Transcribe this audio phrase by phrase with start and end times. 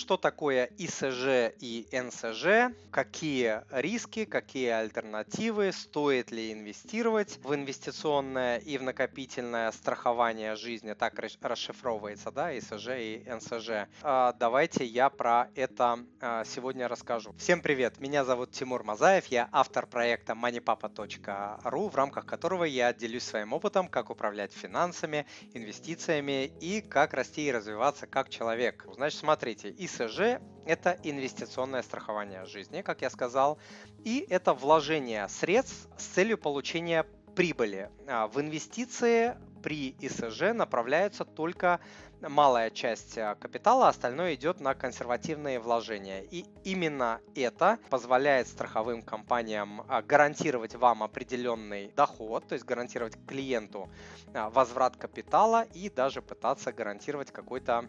[0.00, 8.78] что такое ИСЖ и НСЖ, какие риски, какие альтернативы, стоит ли инвестировать в инвестиционное и
[8.78, 13.88] в накопительное страхование жизни, так расшифровывается, да, ИСЖ и НСЖ.
[14.02, 17.34] А, давайте я про это а, сегодня расскажу.
[17.36, 23.24] Всем привет, меня зовут Тимур Мазаев, я автор проекта moneypapa.ru, в рамках которого я делюсь
[23.24, 28.86] своим опытом, как управлять финансами, инвестициями и как расти и развиваться как человек.
[28.94, 33.58] Значит, смотрите, ИСЖ– это инвестиционное страхование жизни, как я сказал,
[34.04, 37.90] и это вложение средств с целью получения прибыли.
[38.06, 41.80] А, в инвестиции при ИСЖ направляется только
[42.20, 46.22] малая часть а, капитала, остальное идет на консервативные вложения.
[46.22, 53.90] И именно это позволяет страховым компаниям а, гарантировать вам определенный доход, то есть гарантировать клиенту
[54.34, 57.86] возврат капитала и даже пытаться гарантировать какой-то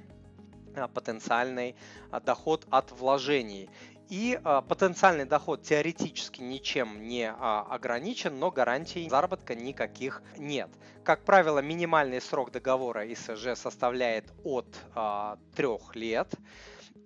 [0.94, 1.76] потенциальный
[2.26, 3.70] доход от вложений.
[4.10, 10.70] И э, потенциальный доход теоретически ничем не ограничен, но гарантий заработка никаких нет.
[11.04, 16.36] Как правило, минимальный срок договора ИСЖ составляет от э, 3 лет.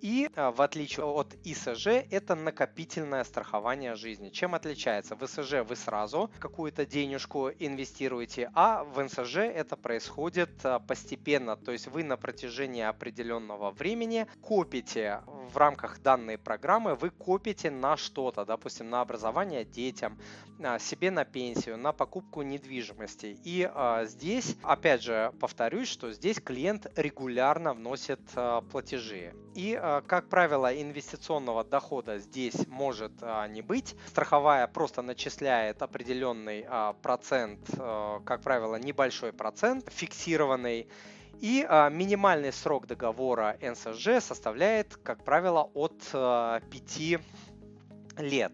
[0.00, 4.28] И а, в отличие от ИСЖ, это накопительное страхование жизни.
[4.28, 5.16] Чем отличается?
[5.16, 11.56] В ИСЖ вы сразу какую-то денежку инвестируете, а в НСЖ это происходит а, постепенно.
[11.56, 17.96] То есть вы на протяжении определенного времени копите в рамках данной программы, вы копите на
[17.96, 20.18] что-то, допустим, на образование детям,
[20.62, 23.38] а, себе на пенсию, на покупку недвижимости.
[23.44, 23.68] И
[24.04, 28.20] здесь, опять же, повторюсь, что здесь клиент регулярно вносит
[28.70, 29.34] платежи.
[29.54, 33.94] И Э, как правило, инвестиционного дохода здесь может а, не быть.
[34.08, 40.88] Страховая просто начисляет определенный а, процент, как правило, небольшой процент, фиксированный.
[41.40, 47.20] И а, минимальный срок договора НСЖ составляет, как правило, от 5
[48.18, 48.52] лет.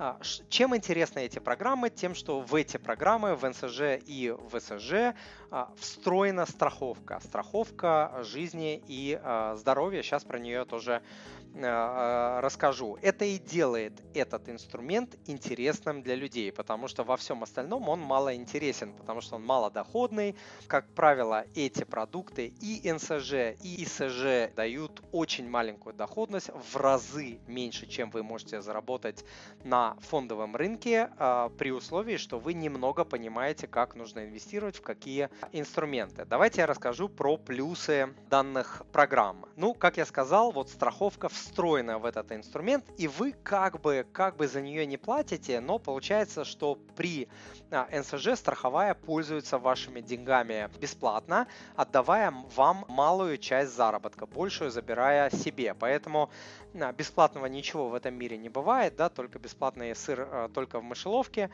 [0.00, 0.16] А,
[0.48, 1.90] чем интересны эти программы?
[1.90, 5.16] Тем, что в эти программы, в НСЖ и в СЖ
[5.50, 7.18] а, встроена страховка.
[7.24, 10.02] Страховка жизни и а, здоровья.
[10.02, 11.02] Сейчас про нее тоже
[11.54, 12.98] расскажу.
[13.02, 18.34] Это и делает этот инструмент интересным для людей, потому что во всем остальном он мало
[18.34, 20.36] интересен, потому что он малодоходный.
[20.66, 27.86] Как правило, эти продукты и НСЖ, и ИСЖ дают очень маленькую доходность, в разы меньше,
[27.86, 29.24] чем вы можете заработать
[29.64, 35.28] на фондовом рынке а, при условии, что вы немного понимаете, как нужно инвестировать, в какие
[35.52, 36.24] инструменты.
[36.24, 39.46] Давайте я расскажу про плюсы данных программ.
[39.56, 44.36] Ну, как я сказал, вот страховка встроена в этот инструмент, и вы как бы, как
[44.36, 47.28] бы за нее не платите, но получается, что при
[47.70, 55.74] а, НСЖ страховая пользуется вашими деньгами бесплатно, отдавая вам малую часть заработка, большую забирая себе.
[55.74, 56.30] Поэтому
[56.96, 61.50] бесплатного ничего в этом мире не бывает, да, только бесплатный сыр а, только в мышеловке.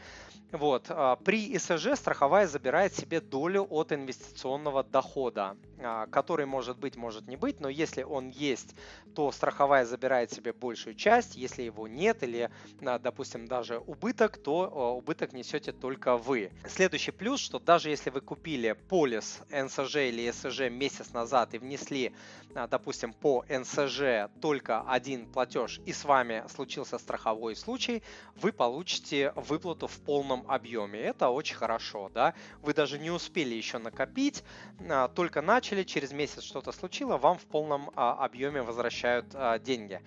[0.52, 0.86] Вот.
[0.88, 7.26] А, при ИСЖ страховая забирает себе долю от инвестиционного дохода, а, который может быть, может
[7.26, 8.76] не быть, но если он есть,
[9.14, 15.32] то страховая забирает себе большую часть, если его нет или, допустим, даже убыток, то убыток
[15.32, 16.52] несете только вы.
[16.66, 22.14] Следующий плюс, что даже если вы купили полис НСЖ или СЖ месяц назад и внесли,
[22.54, 28.02] допустим, по НСЖ только один платеж и с вами случился страховой случай,
[28.36, 31.00] вы получите выплату в полном объеме.
[31.00, 32.34] Это очень хорошо, да.
[32.62, 34.44] Вы даже не успели еще накопить,
[34.88, 40.00] а, только начали, через месяц что-то случилось, вам в полном а, объеме возвращают а, деньги.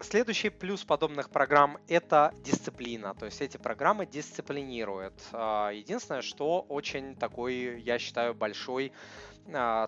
[0.00, 3.14] Следующий плюс подобных программ– это дисциплина.
[3.14, 5.14] То есть эти программы дисциплинируют.
[5.32, 8.92] Единственное, что очень такой, я считаю, большой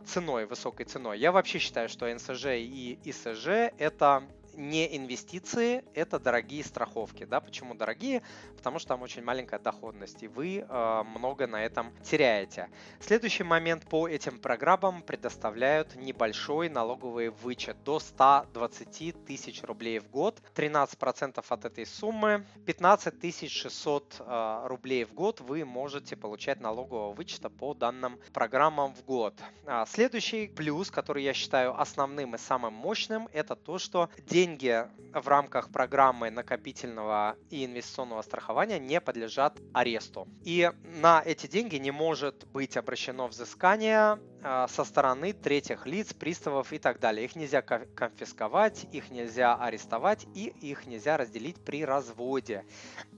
[0.06, 1.18] ценой, высокой ценой.
[1.18, 3.46] Я вообще считаю, что НСЖ и ИСЖ–
[3.78, 4.24] это
[4.60, 7.24] не инвестиции, это дорогие страховки.
[7.24, 7.40] Да?
[7.40, 8.22] Почему дорогие?
[8.56, 12.68] Потому что там очень маленькая доходность, и вы э, много на этом теряете.
[13.00, 20.40] Следующий момент по этим программам предоставляют небольшой налоговый вычет до 120 тысяч рублей в год.
[20.54, 27.48] 13% от этой суммы, 15 600 э, рублей в год вы можете получать налогового вычета
[27.48, 29.34] по данным программам в год.
[29.66, 34.86] А следующий плюс, который я считаю основным и самым мощным, это то, что день деньги
[35.12, 40.28] в рамках программы накопительного и инвестиционного страхования не подлежат аресту.
[40.44, 46.72] И на эти деньги не может быть обращено взыскание а, со стороны третьих лиц, приставов
[46.72, 47.24] и так далее.
[47.24, 52.64] Их нельзя конфисковать, их нельзя арестовать и их нельзя разделить при разводе.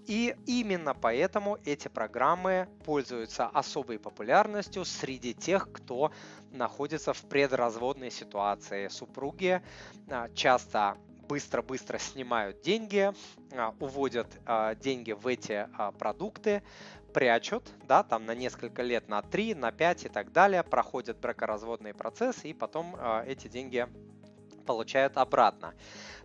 [0.07, 6.11] И именно поэтому эти программы пользуются особой популярностью среди тех, кто
[6.51, 8.89] находится в предразводной ситуации.
[8.89, 9.63] Супруги
[10.09, 10.97] а, часто
[11.33, 13.11] быстро-быстро снимают деньги,
[13.57, 14.27] а, уводят
[14.81, 15.67] деньги в эти
[15.99, 16.63] продукты,
[17.15, 21.95] прячут, да, там на несколько лет, на 3, на 5 и так далее, проходят бракоразводный
[21.95, 22.97] процесс, и потом
[23.27, 23.89] эти деньги
[24.65, 25.75] получают обратно.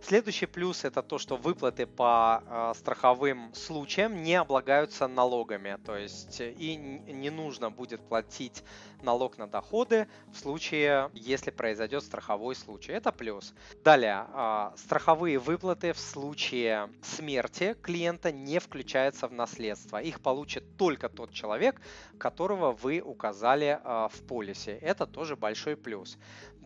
[0.00, 6.40] Следующий плюс это то, что выплаты по э, страховым случаям не облагаются налогами, то есть
[6.40, 8.62] и не нужно будет платить
[9.02, 12.92] налог на доходы в случае, если произойдет страховой случай.
[12.92, 13.52] Это плюс.
[13.82, 20.00] Далее, э, страховые выплаты в случае смерти клиента не включаются в наследство.
[20.00, 21.80] Их получит только тот человек,
[22.18, 24.78] которого вы указали э, в полисе.
[24.78, 26.16] Это тоже большой плюс.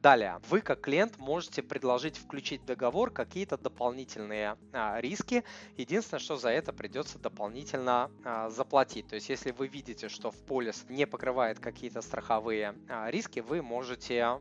[0.02, 5.44] Далее, вы как клиент можете предложить включить в договор какие-то дополнительные а, риски.
[5.76, 9.06] Единственное, что за это придется дополнительно а, заплатить.
[9.06, 13.62] То есть, если вы видите, что в полис не покрывает какие-то страховые а, риски, вы
[13.62, 14.40] можете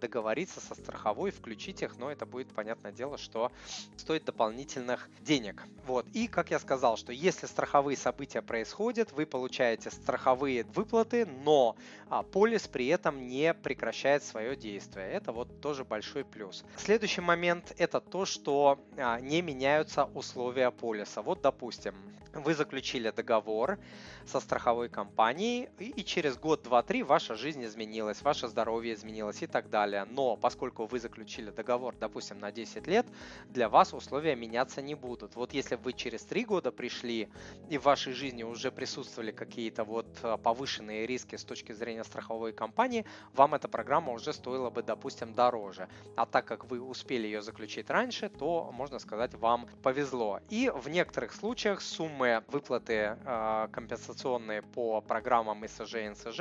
[0.00, 3.50] договориться со страховой, включить их, но это будет, понятное дело, что
[3.96, 5.62] стоит дополнительных денег.
[5.86, 6.06] Вот.
[6.12, 11.76] И, как я сказал, что если страховые события происходят, вы получаете страховые выплаты, но
[12.08, 15.10] а, полис при этом не прекращает свое действие.
[15.10, 16.64] Это вот тоже большой плюс.
[16.76, 21.22] Следующий момент это то, что а, не меняются условия полиса.
[21.22, 21.94] Вот, допустим,
[22.34, 23.78] вы заключили договор
[24.26, 29.46] со страховой компанией, и через год, два, три ваша жизнь изменилась, ваше здоровье изменилось и
[29.54, 30.04] так далее.
[30.10, 33.06] Но поскольку вы заключили договор, допустим, на 10 лет,
[33.48, 35.36] для вас условия меняться не будут.
[35.36, 37.28] Вот если вы через 3 года пришли
[37.70, 42.52] и в вашей жизни уже присутствовали какие-то вот а, повышенные риски с точки зрения страховой
[42.52, 45.88] компании, вам эта программа уже стоила бы, допустим, дороже.
[46.16, 50.40] А так как вы успели ее заключить раньше, то, можно сказать, вам повезло.
[50.50, 56.40] И в некоторых случаях суммы выплаты э, компенсационные по программам ИСЖ и НСЖ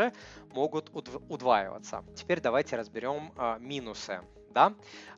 [0.56, 0.90] могут
[1.30, 2.04] удваиваться.
[2.16, 4.22] Теперь давайте разберем возьмем а, минусы.
[4.54, 4.74] Да?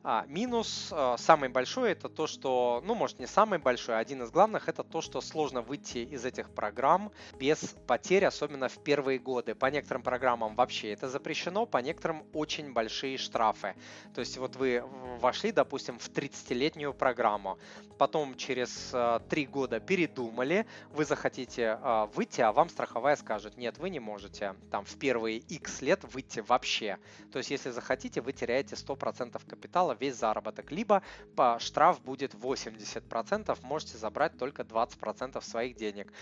[0.08, 4.22] А, минус а, самый большой это то, что, ну, может не самый большой, а один
[4.22, 9.18] из главных это то, что сложно выйти из этих программ без потерь, особенно в первые
[9.18, 9.56] годы.
[9.56, 13.74] По некоторым программам вообще это запрещено, по некоторым очень большие штрафы.
[14.14, 14.84] То есть вот вы
[15.20, 17.58] вошли, допустим, в 30-летнюю программу,
[17.98, 23.78] потом через э, 3 года передумали, вы захотите э, выйти, а вам страховая скажет, нет,
[23.78, 26.98] вы не можете там в первые X лет выйти вообще.
[27.32, 31.02] То есть если захотите, вы теряете 100% капитала, весь заработок, либо
[31.34, 36.12] по штраф будет 80%, можете забрать только 20% своих денег,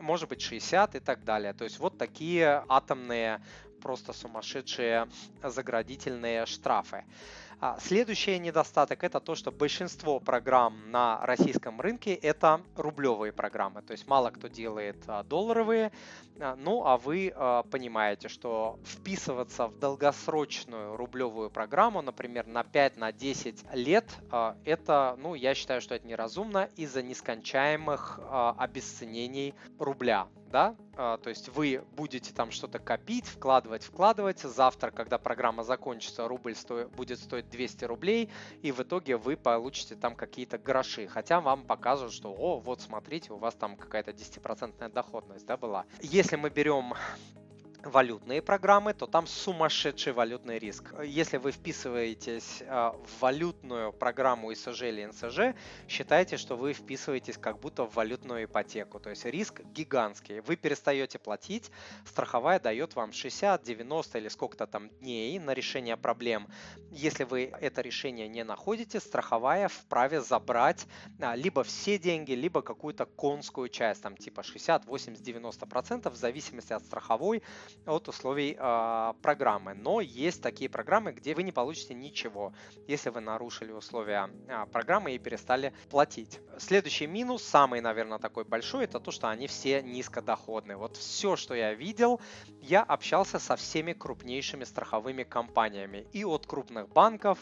[0.00, 1.52] может быть 60 и так далее.
[1.52, 3.40] То есть вот такие атомные
[3.80, 5.08] просто сумасшедшие
[5.42, 7.04] заградительные штрафы.
[7.58, 13.92] А, следующий недостаток это то, что большинство программ на российском рынке это рублевые программы, то
[13.92, 15.90] есть мало кто делает а, долларовые,
[16.38, 17.32] а, ну а вы
[17.70, 24.04] понимаете, что вписываться в долгосрочную рублевую программу, например, на 5-10 на лет,
[24.64, 28.20] это, ну, я считаю, что это неразумно из-за нескончаемых
[28.58, 35.18] обесценений рубля да, а, то есть вы будете там что-то копить, вкладывать, вкладывать, завтра, когда
[35.18, 36.88] программа закончится, рубль сто...
[36.88, 38.30] будет стоить 200 рублей,
[38.62, 43.32] и в итоге вы получите там какие-то гроши, хотя вам покажут, что, о, вот смотрите,
[43.32, 45.84] у вас там какая-то 10% доходность, да, была.
[46.00, 46.94] Если мы берем
[47.90, 50.94] валютные программы, то там сумасшедший валютный риск.
[51.04, 55.56] Если вы вписываетесь а, в валютную программу ИСЖ или НСЖ,
[55.88, 59.00] считайте, что вы вписываетесь как будто в валютную ипотеку.
[59.00, 60.40] То есть риск гигантский.
[60.40, 61.70] Вы перестаете платить,
[62.04, 66.48] страховая дает вам 60, 90 или сколько-то там дней на решение проблем.
[66.90, 70.86] Если вы это решение не находите, страховая вправе забрать
[71.20, 76.16] а, либо все деньги, либо какую-то конскую часть, там типа 60, 80, 90 процентов в
[76.16, 77.42] зависимости от страховой
[77.86, 79.74] от условий э, программы.
[79.74, 82.52] Но есть такие программы, где вы не получите ничего,
[82.86, 86.40] если вы нарушили условия э, программы и перестали платить.
[86.58, 90.76] Следующий минус, самый, наверное, такой большой, это то, что они все низкодоходные.
[90.76, 92.20] Вот все, что я видел,
[92.60, 96.06] я общался со всеми крупнейшими страховыми компаниями.
[96.12, 97.38] И от крупных банков,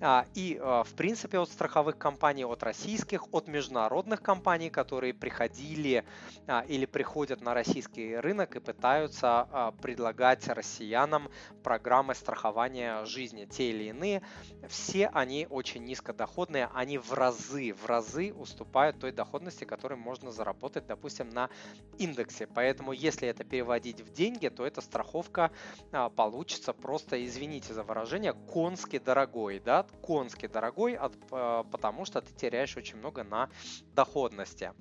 [0.00, 6.04] э, и, э, в принципе, от страховых компаний, от российских, от международных компаний, которые приходили
[6.46, 11.28] э, или приходят на российский рынок и пытаются предлагать россиянам
[11.62, 14.22] программы страхования жизни, те или иные,
[14.68, 20.86] все они очень низкодоходные, они в разы, в разы уступают той доходности, которую можно заработать,
[20.86, 21.50] допустим, на
[21.98, 22.46] индексе.
[22.46, 25.50] Поэтому, если это переводить в деньги, то эта страховка
[25.92, 32.20] а, получится просто, извините за выражение, конски дорогой, да, конски дорогой, от, а, потому что
[32.20, 33.50] ты теряешь очень много на
[33.94, 34.72] доходности.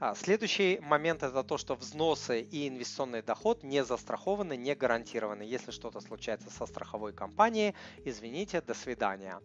[0.00, 5.42] А, следующий момент это то, что взносы и инвестиционный доход не застрахованы, не гарантированы.
[5.42, 7.74] Если что-то случается со страховой компанией,
[8.04, 9.40] извините, до свидания.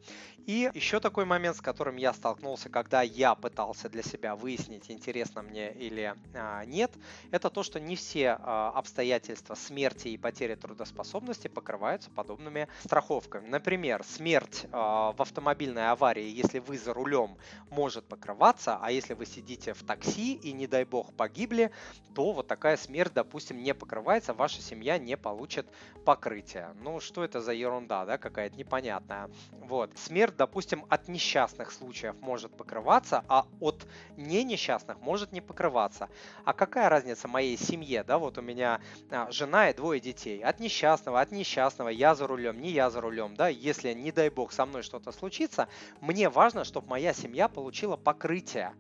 [0.45, 5.41] И еще такой момент, с которым я столкнулся, когда я пытался для себя выяснить, интересно
[5.41, 6.91] мне или а, нет,
[7.31, 13.47] это то, что не все а, обстоятельства смерти и потери трудоспособности покрываются подобными страховками.
[13.47, 17.37] Например, смерть а, в автомобильной аварии, если вы за рулем,
[17.69, 21.71] может покрываться, а если вы сидите в такси и, не дай бог, погибли,
[22.15, 25.67] то вот такая смерть, допустим, не покрывается, ваша семья не получит
[26.05, 26.73] покрытия.
[26.81, 29.29] Ну, что это за ерунда, да, какая-то непонятная.
[29.51, 29.91] Вот.
[29.97, 33.85] Смерть, допустим, от несчастных случаев может покрываться, а от
[34.17, 36.09] не несчастных может не покрываться.
[36.45, 40.41] А какая разница моей семье, да, вот у меня а, жена и двое детей.
[40.43, 44.29] От несчастного, от несчастного, я за рулем, не я за рулем, да, если, не дай
[44.29, 45.67] бог, со мной что-то случится,
[46.01, 48.73] мне важно, чтобы моя семья получила покрытие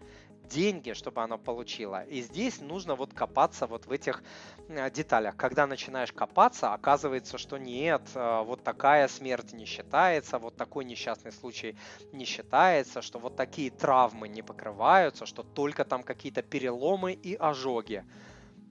[0.49, 2.03] деньги, чтобы оно получило.
[2.03, 4.23] И здесь нужно вот копаться вот в этих
[4.67, 5.35] э, деталях.
[5.35, 11.31] Когда начинаешь копаться, оказывается, что нет, э, вот такая смерть не считается, вот такой несчастный
[11.31, 11.75] случай
[12.11, 18.03] не считается, что вот такие травмы не покрываются, что только там какие-то переломы и ожоги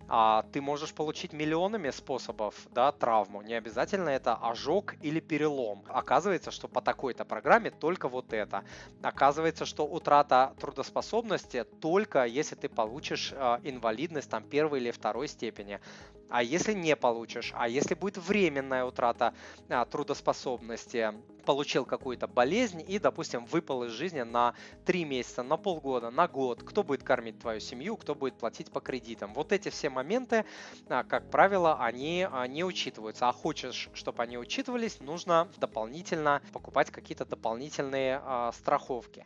[0.08, 3.42] а ты можешь получить миллионами способов да, травму.
[3.42, 5.84] Не обязательно это ожог или перелом.
[5.88, 8.64] Оказывается, что по такой-то программе только вот это.
[9.02, 15.80] Оказывается, что утрата трудоспособности только если ты получишь э, инвалидность там первой или второй степени.
[16.28, 19.34] А если не получишь, а если будет временная утрата
[19.68, 21.14] а, трудоспособности,
[21.48, 24.52] получил какую-то болезнь и, допустим, выпал из жизни на
[24.84, 28.80] 3 месяца, на полгода, на год, кто будет кормить твою семью, кто будет платить по
[28.80, 29.32] кредитам.
[29.32, 30.44] Вот эти все моменты,
[30.90, 33.30] а, как правило, они а, не учитываются.
[33.30, 39.24] А хочешь, чтобы они учитывались, нужно дополнительно покупать какие-то дополнительные а, страховки.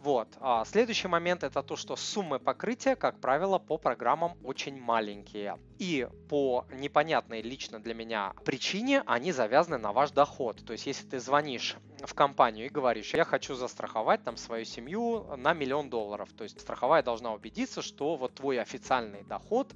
[0.00, 0.28] Вот.
[0.38, 5.58] А следующий момент это то, что суммы покрытия, как правило, по программам очень маленькие.
[5.80, 10.64] И по непонятной лично для меня причине они завязаны на ваш доход.
[10.64, 15.36] То есть, если ты звонишь в компанию и говоришь, я хочу застраховать там свою семью
[15.36, 16.28] на миллион долларов.
[16.36, 19.72] То есть страховая должна убедиться, что вот твой официальный доход,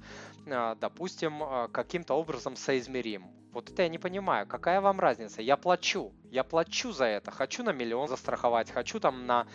[0.47, 3.38] а, допустим, а, каким-то образом соизмерим.
[3.51, 5.41] Вот это я не понимаю, какая вам разница?
[5.41, 7.31] Я плачу, я плачу за это.
[7.31, 9.47] Хочу на миллион застраховать, хочу там на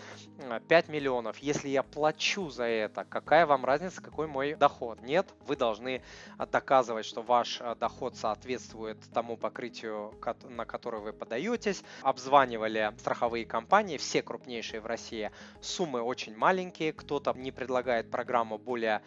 [0.69, 1.39] 5 миллионов.
[1.39, 5.01] Если я плачу за это, какая вам разница, какой мой доход?
[5.03, 6.03] Нет, вы должны
[6.51, 10.13] доказывать, что ваш э, доход соответствует тому покрытию,
[10.49, 11.85] на которое вы подаетесь.
[12.03, 15.31] Обзванивали страховые компании, все крупнейшие в России.
[15.61, 19.03] Суммы очень маленькие, кто-то не предлагает программу более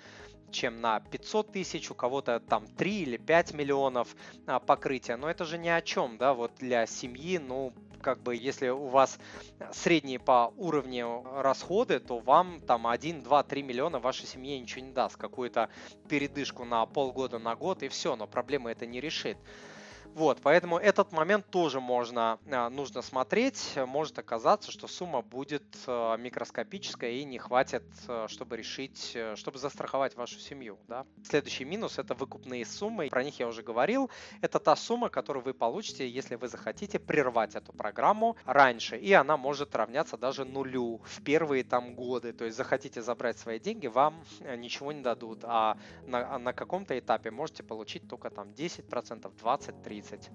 [0.52, 5.18] чем на 500 тысяч, у кого-то там 3 или 5 миллионов а, покрытия.
[5.18, 8.88] Но это же ни о чем, да, вот для семьи, ну, как бы, если у
[8.88, 9.20] вас
[9.72, 14.92] средние по уровню расходы, то вам там 1, 2, 3 миллиона вашей семье ничего не
[14.92, 15.18] даст.
[15.18, 15.70] Какую-то
[16.08, 19.38] передышку на полгода, на год и все, но проблема это не решит.
[20.18, 23.78] Вот, поэтому этот момент тоже можно, а, нужно смотреть.
[23.86, 29.60] Может оказаться, что сумма будет а, микроскопическая и не хватит, а, чтобы решить, э, чтобы
[29.60, 30.80] застраховать вашу семью.
[30.88, 31.06] Да?
[31.24, 33.10] Следующий минус– это выкупные суммы.
[33.10, 34.10] Про них я уже говорил.
[34.42, 38.98] Это та сумма, которую вы получите, если вы захотите прервать эту программу раньше.
[38.98, 42.34] И она может равняться даже нулю в первые там годы.
[42.34, 45.42] То есть захотите забрать свои деньги, вам э, ничего не дадут.
[45.44, 50.07] А на, на каком-то этапе можете получить только там 10%, 20, 30.
[50.08, 50.30] 30.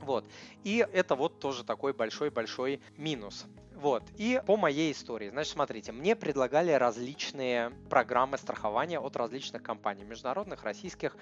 [0.00, 0.28] Вот.
[0.64, 3.46] И это вот тоже такой большой-большой минус.
[3.74, 4.04] Вот.
[4.16, 10.62] И по моей истории, значит, смотрите, мне предлагали различные программы страхования от различных компаний, международных,
[10.62, 11.16] российских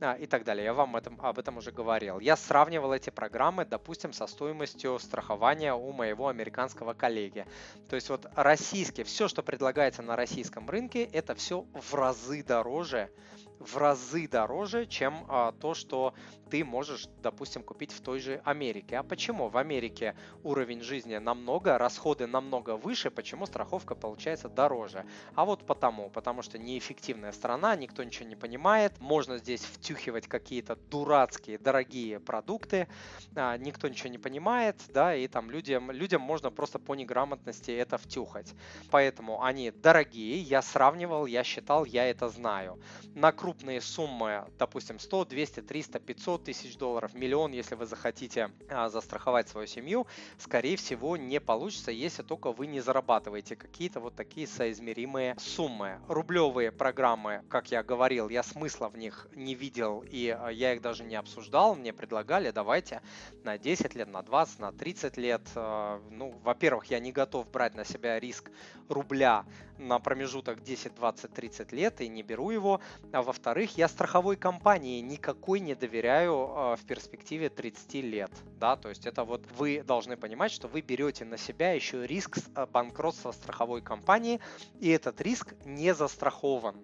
[0.00, 0.64] а, и так далее.
[0.64, 2.20] Я вам этом, об этом уже говорил.
[2.20, 7.44] Я сравнивал эти программы, допустим, со стоимостью страхования у моего американского коллеги.
[7.88, 13.10] То есть вот российские, все, что предлагается на российском рынке, это все в разы дороже,
[13.58, 16.14] в разы дороже, чем а, то, что
[16.50, 18.98] ты можешь, допустим, купить в той же Америке.
[18.98, 19.48] А почему?
[19.48, 25.04] В Америке уровень жизни намного, расходы намного выше, почему страховка получается дороже?
[25.34, 30.76] А вот потому, потому что неэффективная страна, никто ничего не понимает, можно здесь втюхивать какие-то
[30.76, 32.88] дурацкие, дорогие продукты,
[33.34, 37.98] а, никто ничего не понимает, да, и там людям, людям можно просто по неграмотности это
[37.98, 38.54] втюхать.
[38.90, 42.78] Поэтому они дорогие, я сравнивал, я считал, я это знаю.
[43.14, 48.88] На крупные суммы, допустим, 100, 200, 300, 500 тысяч долларов, миллион, если вы захотите а,
[48.88, 54.48] застраховать свою семью, скорее всего, не получится, если только вы не зарабатываете какие-то вот такие
[54.48, 56.00] соизмеримые суммы.
[56.08, 60.82] Рублевые программы, как я говорил, я смысла в них не видел, и а, я их
[60.82, 63.00] даже не обсуждал, мне предлагали, давайте
[63.44, 65.42] на 10 лет, на 20, на 30 лет.
[65.54, 68.50] А, ну, во-первых, я не готов брать на себя риск
[68.88, 69.44] рубля
[69.78, 72.80] на промежуток 10, 20, 30 лет и не беру его.
[73.12, 78.30] А во-вторых, я страховой компании никакой не доверяю э, в перспективе 30 лет.
[78.58, 82.38] Да, то есть это вот вы должны понимать, что вы берете на себя еще риск
[82.54, 84.40] э, банкротства страховой компании,
[84.80, 86.76] и этот риск не застрахован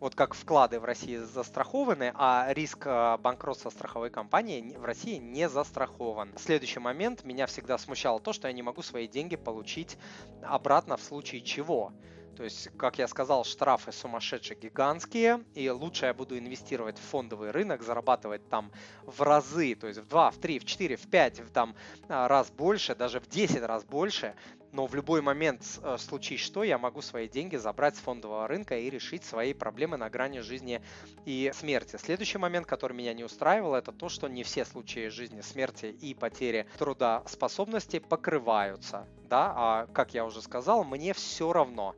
[0.00, 5.48] вот как вклады в России застрахованы, а риск э, банкротства страховой компании в России не
[5.48, 6.32] застрахован.
[6.38, 9.98] Следующий момент, меня всегда смущало то, что я не могу свои деньги получить
[10.42, 11.92] обратно в случае чего.
[12.38, 17.50] То есть, как я сказал, штрафы сумасшедшие гигантские, и лучше я буду инвестировать в фондовый
[17.50, 18.70] рынок, зарабатывать там
[19.04, 21.74] в разы, то есть в 2, в 3, в 4, в 5, в там
[22.08, 24.36] а, раз больше, даже в 10 раз больше,
[24.70, 28.78] но в любой момент, э, случае что, я могу свои деньги забрать с фондового рынка
[28.78, 30.80] и решить свои проблемы на грани жизни
[31.24, 31.96] и смерти.
[31.96, 36.14] Следующий момент, который меня не устраивал, это то, что не все случаи жизни, смерти и
[36.14, 39.08] потери трудоспособности покрываются.
[39.28, 39.52] Да?
[39.56, 41.96] А, как я уже сказал, мне все равно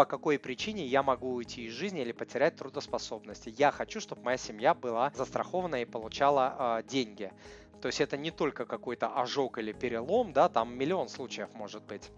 [0.00, 3.42] по какой причине я могу уйти из жизни или потерять трудоспособность.
[3.58, 7.30] Я хочу, чтобы моя семья была застрахована и получала э, деньги.
[7.82, 12.10] То есть это не только какой-то ожог или перелом, да, там миллион случаев может быть.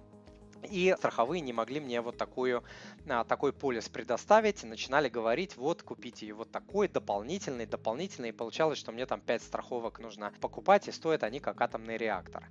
[0.70, 2.62] И страховые не могли мне вот такую,
[3.08, 8.28] а, такой полис предоставить начинали говорить, вот купите вот такой дополнительный, дополнительный.
[8.28, 12.48] И получалось, что мне там 5 страховок нужно покупать, и стоят они как атомный реактор.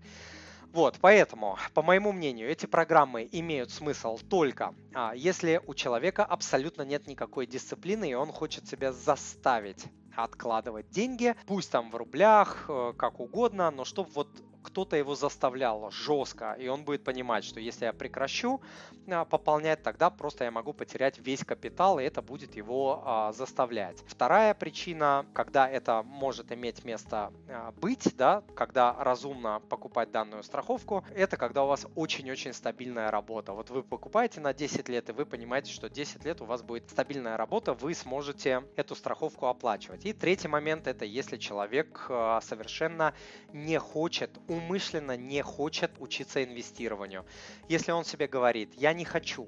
[0.73, 6.83] Вот, поэтому, по моему мнению, эти программы имеют смысл только а, если у человека абсолютно
[6.83, 9.85] нет никакой дисциплины, и он хочет себя заставить
[10.15, 14.27] откладывать деньги, пусть там в рублях, э, как угодно, но чтобы вот
[14.61, 18.61] кто-то его заставлял жестко, и он будет понимать, что если я прекращу
[19.07, 24.03] а, пополнять, тогда просто я могу потерять весь капитал, и это будет его а, заставлять.
[24.07, 31.03] Вторая причина, когда это может иметь место а, быть, да, когда разумно покупать данную страховку,
[31.15, 33.53] это когда у вас очень-очень стабильная работа.
[33.53, 36.89] Вот вы покупаете на 10 лет, и вы понимаете, что 10 лет у вас будет
[36.89, 40.05] стабильная работа, вы сможете эту страховку оплачивать.
[40.05, 42.05] И третий момент это если человек
[42.41, 43.13] совершенно
[43.53, 47.25] не хочет умышленно не хочет учиться инвестированию.
[47.69, 49.47] Если он себе говорит, я не хочу,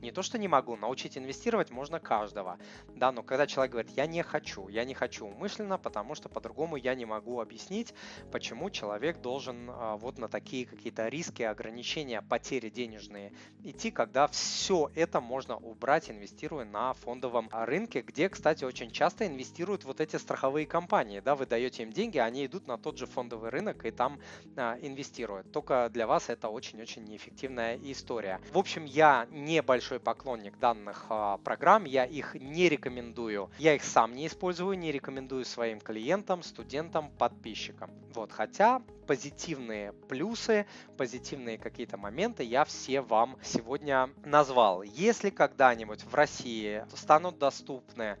[0.00, 2.58] не то, что не могу, научить инвестировать можно каждого,
[2.94, 6.76] да, но когда человек говорит, я не хочу, я не хочу умышленно, потому что по-другому
[6.76, 7.94] я не могу объяснить,
[8.30, 13.32] почему человек должен а, вот на такие какие-то риски, ограничения, потери денежные
[13.64, 19.84] идти, когда все это можно убрать, инвестируя на фондовом рынке, где, кстати, очень часто инвестируют
[19.84, 23.50] вот эти страховые компании, да, вы даете им деньги, они идут на тот же фондовый
[23.50, 24.20] рынок и там
[24.56, 25.50] а, инвестируют.
[25.52, 28.40] Только для вас это очень-очень неэффективная история.
[28.52, 33.50] В общем, я небольшой большой поклонник данных а, программ, я их не рекомендую.
[33.58, 37.90] Я их сам не использую, не рекомендую своим клиентам, студентам, подписчикам.
[38.14, 40.66] Вот, хотя позитивные плюсы,
[40.98, 44.82] позитивные какие-то моменты я все вам сегодня назвал.
[44.82, 48.18] Если когда-нибудь в России станут доступны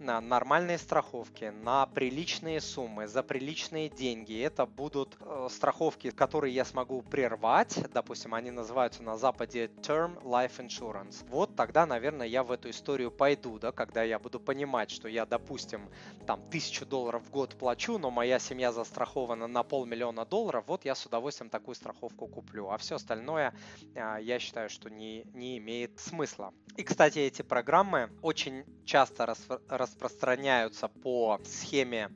[0.00, 4.40] на нормальные страховки, на приличные суммы, за приличные деньги.
[4.40, 7.78] Это будут э, страховки, которые я смогу прервать.
[7.92, 11.24] Допустим, они называются на Западе Term Life Insurance.
[11.28, 15.26] Вот тогда, наверное, я в эту историю пойду, да, когда я буду понимать, что я,
[15.26, 15.90] допустим,
[16.26, 20.94] там тысячу долларов в год плачу, но моя семья застрахована на полмиллиона долларов, вот я
[20.94, 22.70] с удовольствием такую страховку куплю.
[22.70, 23.54] А все остальное
[23.94, 26.54] э, я считаю, что не, не имеет смысла.
[26.76, 29.26] И, кстати, эти программы очень часто
[29.68, 32.10] рас, распространяются по схеме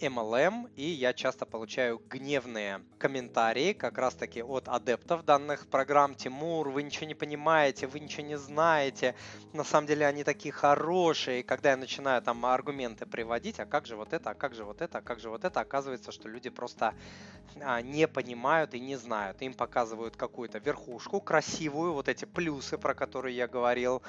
[0.00, 6.16] MLM, и я часто получаю гневные комментарии как раз-таки от адептов данных программ.
[6.16, 9.14] Тимур, вы ничего не понимаете, вы ничего не знаете.
[9.52, 11.40] На самом деле они такие хорошие.
[11.40, 14.64] И когда я начинаю там аргументы приводить, а как же вот это, а как же
[14.64, 16.94] вот это, а как же вот это, оказывается, что люди просто
[17.60, 19.40] а, не понимают и не знают.
[19.42, 24.02] Им показывают какую-то верхушку красивую, вот эти плюсы, про которые я говорил,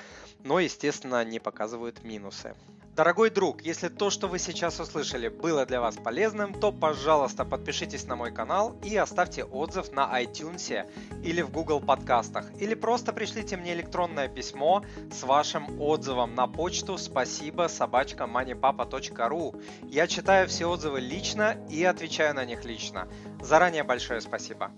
[0.43, 2.55] но, естественно, не показывают минусы.
[2.95, 8.05] Дорогой друг, если то, что вы сейчас услышали, было для вас полезным, то, пожалуйста, подпишитесь
[8.05, 10.89] на мой канал и оставьте отзыв на iTunes
[11.21, 12.45] или в Google подкастах.
[12.57, 19.61] Или просто пришлите мне электронное письмо с вашим отзывом на почту спасибо собачка moneypapa.ru.
[19.83, 23.09] Я читаю все отзывы лично и отвечаю на них лично.
[23.41, 24.71] Заранее большое спасибо.